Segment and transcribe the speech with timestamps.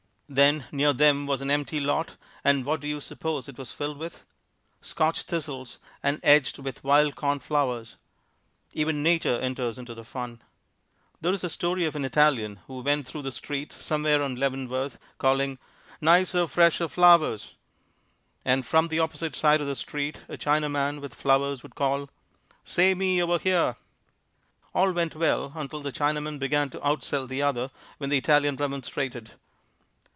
[0.33, 3.97] Then near them was an empty lot and what do you suppose it was filled
[3.97, 4.23] with?
[4.79, 7.97] Scotch thistles, and edged with wild corn flowers.
[8.71, 10.41] Even Nature enters into the fun.
[11.19, 14.97] There is a story of an Italian who went through the streets somewhere on Leavenworth,
[15.17, 15.59] calling,
[15.99, 17.57] "Nica fresha flowers,"
[18.45, 22.09] and from the opposite side of the street a Chinaman with flowers would call,
[22.63, 23.75] "Samee over here."
[24.73, 29.31] All went well until the Chinaman began to outsell the other, when the Italian remonstrated.